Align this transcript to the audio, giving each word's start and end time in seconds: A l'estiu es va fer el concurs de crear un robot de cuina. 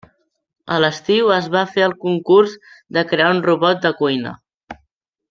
A 0.75 0.77
l'estiu 0.83 1.27
es 1.35 1.49
va 1.57 1.61
fer 1.75 1.83
el 1.89 1.93
concurs 2.07 2.55
de 2.97 3.05
crear 3.13 3.29
un 3.37 3.43
robot 3.49 3.85
de 3.85 3.93
cuina. 4.01 4.35